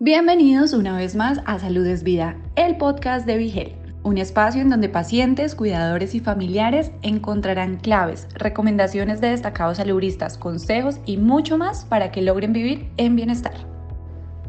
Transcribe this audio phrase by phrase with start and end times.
[0.00, 3.72] Bienvenidos una vez más a Salud es Vida, el podcast de Vigel,
[4.04, 11.00] un espacio en donde pacientes, cuidadores y familiares encontrarán claves, recomendaciones de destacados saludistas, consejos
[11.04, 13.54] y mucho más para que logren vivir en bienestar.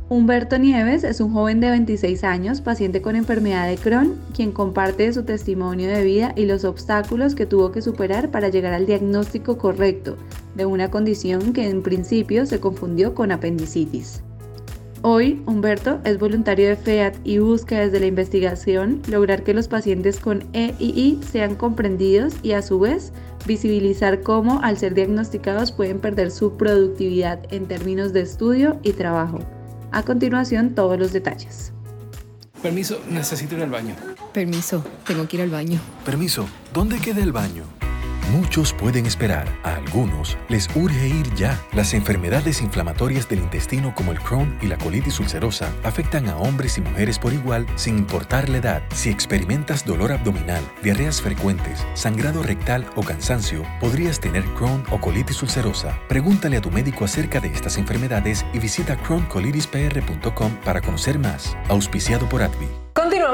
[0.07, 5.12] Humberto Nieves es un joven de 26 años, paciente con enfermedad de Crohn, quien comparte
[5.12, 9.58] su testimonio de vida y los obstáculos que tuvo que superar para llegar al diagnóstico
[9.58, 10.16] correcto
[10.54, 14.22] de una condición que en principio se confundió con apendicitis.
[15.02, 20.20] Hoy, Humberto es voluntario de FEAT y busca desde la investigación lograr que los pacientes
[20.20, 23.13] con EII sean comprendidos y a su vez
[23.45, 29.40] visibilizar cómo al ser diagnosticados pueden perder su productividad en términos de estudio y trabajo.
[29.91, 31.71] A continuación, todos los detalles.
[32.62, 33.95] Permiso, necesito ir al baño.
[34.34, 35.79] Permiso, tengo que ir al baño.
[36.04, 37.78] Permiso, ¿dónde queda el baño?
[38.31, 41.59] Muchos pueden esperar, a algunos les urge ir ya.
[41.73, 46.77] Las enfermedades inflamatorias del intestino como el Crohn y la colitis ulcerosa afectan a hombres
[46.77, 48.84] y mujeres por igual sin importar la edad.
[48.93, 55.41] Si experimentas dolor abdominal, diarreas frecuentes, sangrado rectal o cansancio, podrías tener Crohn o colitis
[55.41, 55.99] ulcerosa.
[56.07, 61.57] Pregúntale a tu médico acerca de estas enfermedades y visita crohncolitis.pr.com para conocer más.
[61.67, 62.88] Auspiciado por ADVI.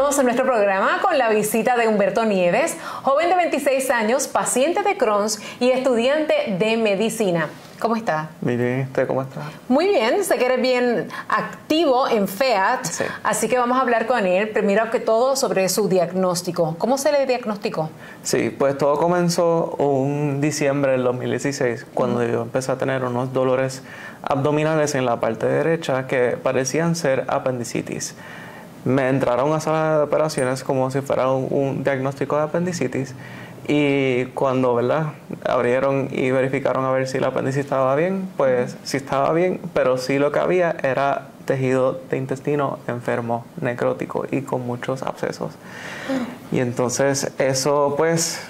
[0.05, 4.83] Continuamos en nuestro programa con la visita de Humberto Nieves, joven de 26 años, paciente
[4.83, 7.49] de Crohn's y estudiante de medicina.
[7.79, 8.29] ¿Cómo está?
[8.39, 9.41] Muy bien, ¿usted cómo está?
[9.67, 13.03] Muy bien, sé que eres bien activo en FEAT, Sí.
[13.23, 16.75] así que vamos a hablar con él, primero que todo sobre su diagnóstico.
[16.77, 17.89] ¿Cómo se le diagnosticó?
[18.21, 23.81] Sí, pues todo comenzó un diciembre del 2016, cuando yo empecé a tener unos dolores
[24.21, 28.13] abdominales en la parte derecha que parecían ser apendicitis.
[28.85, 33.13] Me entraron a sala de operaciones como si fuera un, un diagnóstico de apendicitis
[33.67, 35.13] y cuando ¿verdad?
[35.43, 39.97] abrieron y verificaron a ver si la apéndice estaba bien, pues sí estaba bien, pero
[39.97, 45.53] sí lo que había era tejido de intestino enfermo, necrótico y con muchos abscesos.
[46.51, 48.41] Y entonces eso pues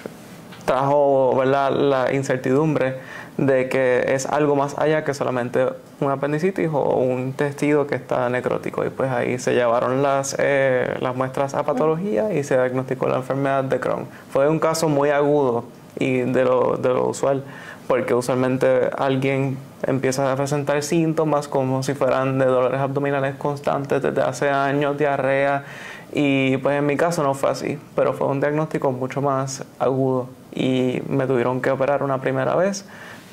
[0.64, 1.70] trajo ¿verdad?
[1.70, 2.96] la incertidumbre
[3.36, 5.66] de que es algo más allá que solamente
[6.00, 8.84] un apendicitis o un tejido que está necrótico.
[8.84, 13.16] Y pues ahí se llevaron las, eh, las muestras a patología y se diagnosticó la
[13.16, 14.06] enfermedad de Crohn.
[14.30, 15.64] Fue un caso muy agudo
[15.98, 17.42] y de lo, de lo usual,
[17.86, 24.20] porque usualmente alguien empieza a presentar síntomas como si fueran de dolores abdominales constantes desde
[24.22, 25.64] hace años, diarrea,
[26.12, 30.28] y pues en mi caso no fue así, pero fue un diagnóstico mucho más agudo
[30.54, 32.86] y me tuvieron que operar una primera vez,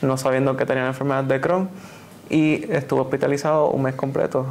[0.03, 1.69] no sabiendo que tenía la enfermedad de Crohn,
[2.29, 4.45] y estuve hospitalizado un mes completo.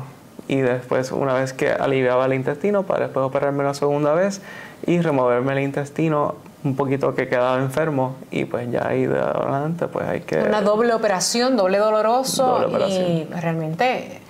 [0.49, 4.43] Y después, una vez que aliviaba el intestino, para después operarme la segunda vez
[4.87, 9.89] y removerme el intestino un poquito que quedaba enfermo y pues ya ahí de adelante
[9.89, 10.39] pues hay que...
[10.39, 13.05] Una doble operación, doble doloroso Doble operación.
[13.05, 14.21] y realmente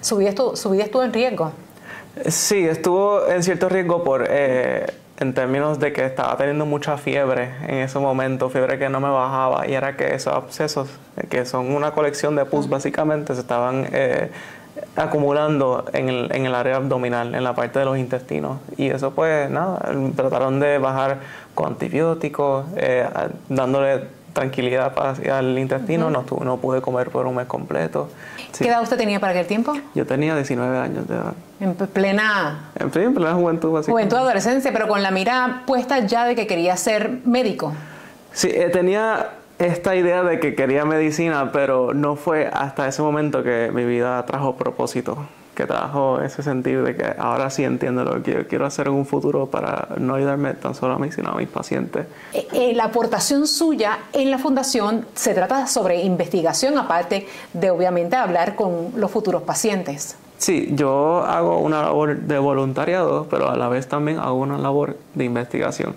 [0.00, 1.52] su vida, estuvo, su vida estuvo en riesgo.
[2.26, 4.86] Sí, estuvo en cierto riesgo por, eh,
[5.20, 9.10] en términos de que estaba teniendo mucha fiebre en ese momento, fiebre que no me
[9.10, 10.88] bajaba, y era que esos abscesos,
[11.28, 14.30] que son una colección de pus básicamente, se estaban eh,
[14.94, 18.58] acumulando en el, en el área abdominal, en la parte de los intestinos.
[18.76, 19.80] Y eso pues nada,
[20.14, 21.18] trataron de bajar
[21.54, 23.08] con antibióticos, eh,
[23.48, 24.04] dándole
[24.42, 28.08] tranquilidad hacia el intestino, no, tu- no pude comer por un mes completo.
[28.52, 28.62] Sí.
[28.64, 29.72] ¿Qué edad usted tenía para aquel tiempo?
[29.96, 31.32] Yo tenía 19 años de edad.
[31.60, 33.90] En plena En plena juventud básicamente.
[33.90, 37.72] juventud, adolescencia, pero con la mira puesta ya de que quería ser médico.
[38.32, 43.42] Sí, eh, tenía esta idea de que quería medicina, pero no fue hasta ese momento
[43.42, 45.26] que mi vida trajo propósito,
[45.58, 48.92] que trajo ese sentido de que ahora sí entiendo lo que quiero, quiero hacer en
[48.92, 52.06] un futuro para no ayudarme tan solo a mí, sino a mis pacientes.
[52.32, 58.14] Eh, eh, la aportación suya en la fundación se trata sobre investigación, aparte de obviamente
[58.14, 60.16] hablar con los futuros pacientes.
[60.36, 64.96] Sí, yo hago una labor de voluntariado, pero a la vez también hago una labor
[65.14, 65.96] de investigación.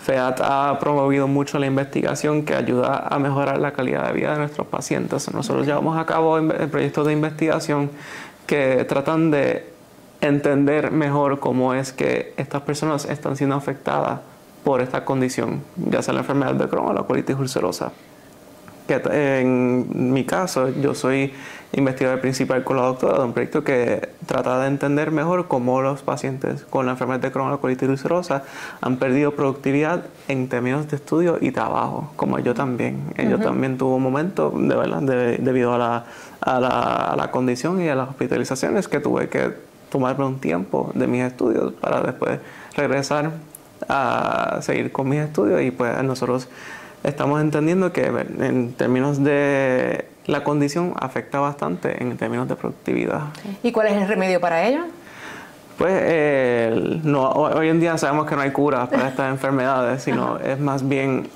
[0.00, 4.38] FEAT ha promovido mucho la investigación que ayuda a mejorar la calidad de vida de
[4.38, 5.32] nuestros pacientes.
[5.32, 6.40] Nosotros llevamos a cabo
[6.72, 7.90] proyectos de investigación
[8.46, 9.70] que tratan de
[10.20, 14.20] entender mejor cómo es que estas personas están siendo afectadas
[14.64, 17.92] por esta condición, ya sea la enfermedad de Crohn o la colitis ulcerosa
[19.00, 21.32] que en mi caso yo soy
[21.74, 26.02] investigador principal con la doctora de un proyecto que trata de entender mejor cómo los
[26.02, 28.42] pacientes con la enfermedad de Crohn colitis ulcerosa
[28.82, 33.00] han perdido productividad en términos de estudio y trabajo, como yo también.
[33.16, 36.04] Eh, Yo también tuve un momento, de verdad, de- debido a la,
[36.42, 36.68] a, la,
[37.12, 39.52] a la condición y a las hospitalizaciones que tuve que
[39.90, 42.38] tomarme un tiempo de mis estudios para después
[42.76, 43.30] regresar
[43.88, 46.48] a seguir con mis estudios y pues nosotros
[47.04, 53.22] estamos entendiendo que en términos de la condición afecta bastante en términos de productividad.
[53.62, 54.84] ¿Y cuál es el remedio para ello?
[55.78, 60.38] Pues eh, no, hoy en día sabemos que no hay cura para estas enfermedades, sino
[60.38, 61.28] es más bien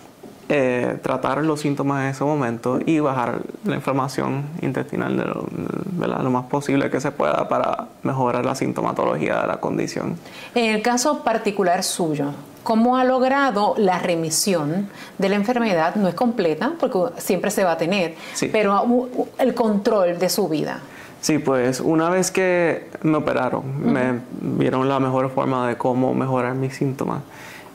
[0.48, 6.31] eh, tratar los síntomas en ese momento y bajar la inflamación intestinal de lo, lo,
[6.31, 10.16] más posible que se pueda para mejorar la sintomatología de la condición.
[10.54, 12.26] En el caso particular suyo,
[12.62, 14.88] ¿cómo ha logrado la remisión
[15.19, 15.96] de la enfermedad?
[15.96, 18.14] No es completa, porque siempre se va a tener,
[18.52, 19.08] pero
[19.38, 20.81] el control de su vida.
[21.20, 26.54] Sí, pues una vez que me operaron, me vieron la mejor forma de cómo mejorar
[26.54, 27.22] mis síntomas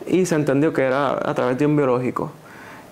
[0.08, 2.32] y se entendió que era a través de un biológico.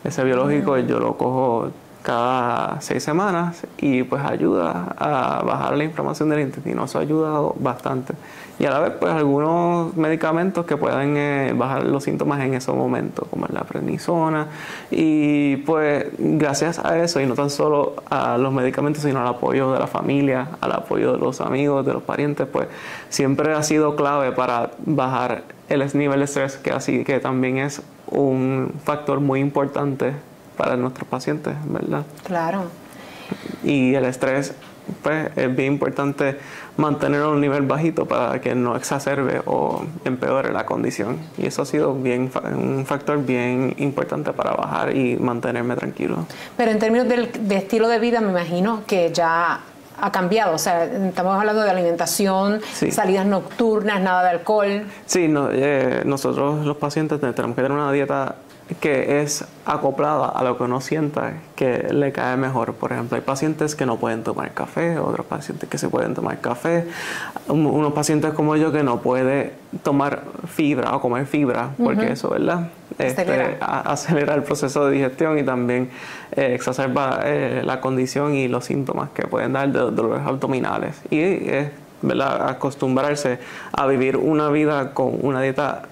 [0.03, 6.29] Ese biológico yo lo cojo cada seis semanas y pues ayuda a bajar la inflamación
[6.29, 6.85] del intestino.
[6.85, 8.13] Eso ha ayudado bastante.
[8.57, 12.75] Y a la vez pues algunos medicamentos que pueden eh, bajar los síntomas en esos
[12.75, 14.47] momentos, como la prednisona.
[14.91, 19.71] Y pues gracias a eso, y no tan solo a los medicamentos, sino al apoyo
[19.71, 22.67] de la familia, al apoyo de los amigos, de los parientes, pues
[23.09, 27.81] siempre ha sido clave para bajar el nivel de estrés, que, así, que también es
[28.11, 30.13] un factor muy importante
[30.57, 32.03] para nuestros pacientes, ¿verdad?
[32.25, 32.63] Claro.
[33.63, 34.53] Y el estrés,
[35.03, 36.37] pues es bien importante
[36.77, 41.17] mantenerlo a un nivel bajito para que no exacerbe o empeore la condición.
[41.37, 46.25] Y eso ha sido bien, un factor bien importante para bajar y mantenerme tranquilo.
[46.57, 49.61] Pero en términos de estilo de vida, me imagino que ya
[50.01, 50.55] ha cambiado?
[50.55, 52.61] O sea, estamos hablando de alimentación,
[52.91, 54.85] salidas nocturnas, nada de alcohol.
[55.05, 58.35] Sí, no, eh, nosotros los pacientes tenemos que tener una dieta
[58.75, 62.73] que es acoplada a lo que uno sienta que le cae mejor.
[62.73, 66.39] Por ejemplo, hay pacientes que no pueden tomar café, otros pacientes que se pueden tomar
[66.39, 66.85] café,
[67.47, 72.69] unos pacientes como yo que no puede tomar fibra o comer fibra, porque eso, ¿verdad?
[72.97, 74.35] Este, acelera.
[74.35, 75.89] el proceso de digestión y también
[76.35, 81.01] eh, exacerba eh, la condición y los síntomas que pueden dar de dolores abdominales.
[81.09, 82.49] Y es, ¿verdad?
[82.49, 83.39] Acostumbrarse
[83.71, 85.83] a vivir una vida con una dieta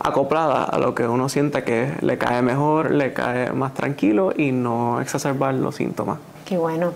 [0.00, 4.52] acoplada a lo que uno siente que le cae mejor, le cae más tranquilo y
[4.52, 6.18] no exacerbar los síntomas.
[6.48, 6.94] Qué bueno.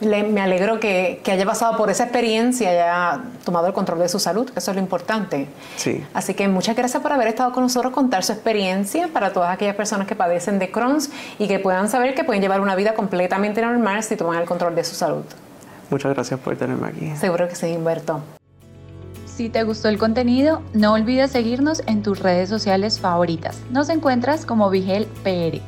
[0.00, 4.20] me alegro que, haya pasado por esa experiencia y haya tomado el control de su
[4.20, 5.48] salud, eso es lo importante.
[5.74, 6.04] Sí.
[6.14, 9.74] Así que muchas gracias por haber estado con nosotros, contar su experiencia para todas aquellas
[9.74, 11.10] personas que padecen de Crohn's
[11.40, 14.76] y que puedan saber que pueden llevar una vida completamente normal si toman el control
[14.76, 15.24] de su salud.
[15.90, 17.12] Muchas gracias por tenerme aquí.
[17.16, 18.20] Seguro que sí, Humberto.
[19.42, 23.60] Si te gustó el contenido, no olvides seguirnos en tus redes sociales favoritas.
[23.72, 25.60] Nos encuentras como Vigel PR.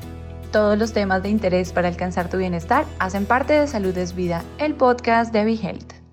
[0.53, 4.45] Todos los temas de interés para alcanzar tu bienestar hacen parte de Salud es Vida,
[4.59, 6.04] el podcast de Vigelte.